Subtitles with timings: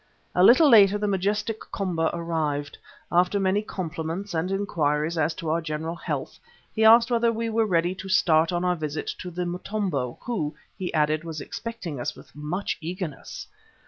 [0.33, 2.75] A little later the Majestic Komba appeared.
[3.11, 6.39] After many compliments and inquiries as to our general health,
[6.73, 10.55] he asked whether we were ready to start on our visit to the Motombo who,
[10.75, 13.45] he added, was expecting us with much eagerness.